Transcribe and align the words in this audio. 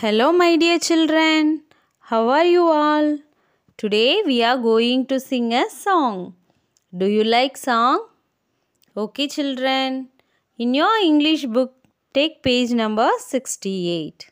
Hello, 0.00 0.26
my 0.32 0.54
dear 0.54 0.78
children. 0.78 1.64
How 1.98 2.28
are 2.28 2.44
you 2.44 2.64
all? 2.80 3.18
Today 3.76 4.22
we 4.24 4.44
are 4.44 4.56
going 4.56 5.06
to 5.06 5.18
sing 5.18 5.52
a 5.52 5.68
song. 5.70 6.34
Do 6.96 7.06
you 7.06 7.24
like 7.24 7.56
song? 7.56 8.06
Okay, 8.96 9.26
children. 9.26 10.10
In 10.56 10.74
your 10.74 10.94
English 11.02 11.46
book, 11.46 11.74
take 12.14 12.44
page 12.44 12.70
number 12.70 13.08
68. 13.18 14.30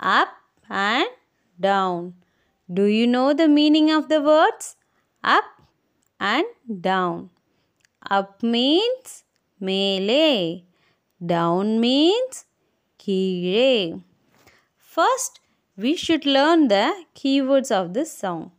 Up 0.00 0.34
and 0.68 1.06
down. 1.68 2.14
Do 2.80 2.86
you 2.86 3.06
know 3.06 3.32
the 3.32 3.46
meaning 3.46 3.92
of 3.92 4.08
the 4.08 4.20
words? 4.20 4.74
Up 5.22 5.44
and 6.18 6.46
down. 6.90 7.30
Up 8.10 8.42
means 8.42 9.22
mele. 9.60 10.62
Down 11.24 11.78
means 11.78 12.46
kire. 12.98 14.00
First, 14.89 15.39
we 15.77 15.95
should 15.95 16.25
learn 16.25 16.69
the 16.69 17.05
keywords 17.15 17.71
of 17.71 17.93
this 17.93 18.11
song. 18.11 18.51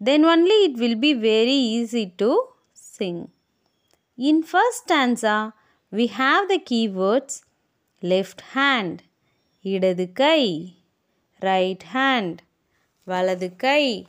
Then 0.00 0.24
only 0.24 0.56
it 0.66 0.76
will 0.78 0.96
be 0.96 1.12
very 1.12 1.58
easy 1.76 2.06
to 2.18 2.30
sing. 2.72 3.30
In 4.16 4.42
first 4.42 4.84
stanza, 4.84 5.54
we 5.90 6.06
have 6.08 6.48
the 6.48 6.58
keywords 6.58 7.42
left 8.02 8.40
hand, 8.56 9.02
இடது 9.60 10.12
கை, 10.12 10.42
right 11.40 11.82
hand, 11.96 12.34
வலது 13.06 13.56
கை, 13.56 14.06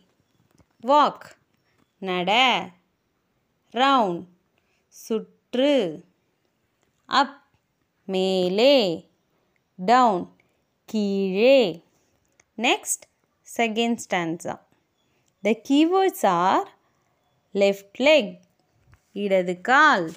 walk, 0.84 1.20
நட, 2.00 2.32
round, 3.72 4.18
சுற்று, 5.08 6.04
up, 7.20 7.34
மேலே, 8.06 9.10
down, 9.86 10.18
கீழே. 10.85 11.85
Next 12.57 13.05
second 13.57 13.99
stanza 14.05 14.55
the 15.43 15.53
keywords 15.69 16.27
are 16.27 16.69
left 17.55 17.99
leg 17.99 18.33
இடது 19.13 19.61
கால் 19.61 20.13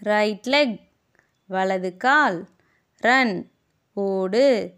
right 0.00 0.46
leg 0.46 0.78
வலது 1.46 1.96
கால் 1.96 2.48
run 2.96 3.50
ஓடு 3.92 4.74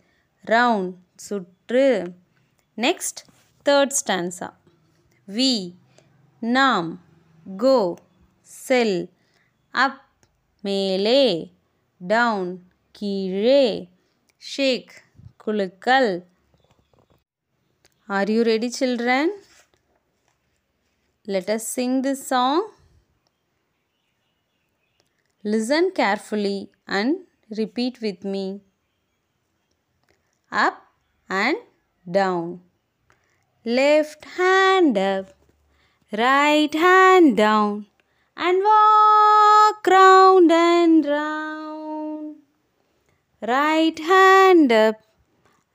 ரவுண்ட் 0.47 0.95
சுற்று. 1.17 1.87
நெக்ஸ்ட் 2.77 3.21
தேர்ட் 3.67 3.95
ஸ்டான்ஸா 4.01 4.49
வி 5.29 5.75
நாம் 6.41 6.91
கோ 7.57 7.95
செல் 8.43 9.11
அப் 9.71 10.05
மேலே 10.61 11.25
டவுன் 11.99 12.53
கீழே. 12.93 13.65
shake, 14.51 14.93
kulukkal. 15.39 16.25
Are 18.09 18.25
you 18.29 18.43
ready 18.43 18.71
children? 18.71 19.31
Let 21.29 21.49
us 21.49 21.67
sing 21.69 22.03
this 22.03 22.27
song. 22.27 22.69
Listen 25.45 25.93
carefully 25.95 26.71
and 26.89 27.19
repeat 27.57 28.01
with 28.03 28.25
me. 28.25 28.63
Up 30.51 30.83
and 31.29 31.57
down. 32.11 32.63
Left 33.65 34.25
hand 34.25 34.99
up, 34.99 35.35
right 36.25 36.75
hand 36.75 37.37
down 37.37 37.87
and 38.37 38.61
walk 38.65 39.87
round 39.87 40.51
and 40.51 41.07
round. 41.07 41.42
Right 43.45 43.99
hand 43.99 44.71
up, 44.71 45.03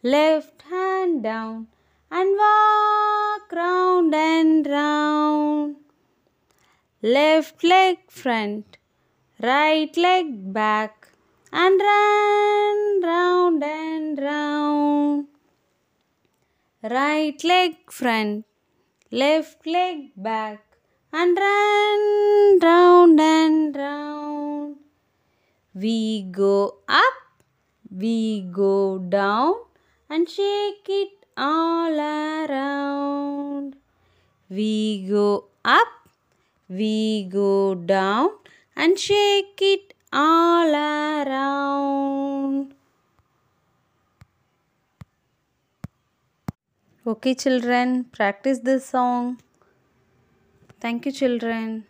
left 0.02 0.62
hand 0.70 1.22
down, 1.24 1.68
and 2.10 2.38
walk 2.38 3.52
round 3.52 4.16
and 4.16 4.66
round. 4.66 5.76
Left 7.02 7.62
leg 7.66 7.98
front, 8.08 8.78
right 9.44 9.98
leg 9.98 10.54
back, 10.54 11.10
and 11.52 11.82
run 11.82 13.02
round 13.04 13.62
and 13.62 14.18
round. 14.18 15.28
Right 16.82 17.44
leg 17.44 17.92
front, 17.92 18.46
left 19.12 19.68
leg 19.68 20.12
back, 20.16 20.78
and 21.12 21.38
run 21.38 22.60
round 22.64 23.20
and 23.20 23.76
round. 23.76 24.78
We 25.74 26.22
go 26.32 26.78
up, 26.88 27.17
we 27.90 28.42
go 28.42 29.00
down, 29.00 29.56
and 30.10 30.30
shake 30.30 30.88
it 30.88 31.26
all 31.36 32.00
around. 32.00 33.76
We 34.50 35.06
go 35.10 35.46
up, 35.66 35.88
we 36.70 37.26
go 37.26 37.76
down, 37.76 38.30
and 38.76 38.98
shake 38.98 39.60
it 39.62 39.94
all 40.12 40.74
around. 40.74 42.74
Okay, 47.06 47.36
children, 47.36 48.06
practice 48.06 48.60
this 48.60 48.86
song. 48.86 49.40
Thank 50.82 51.06
you, 51.06 51.12
children. 51.12 51.86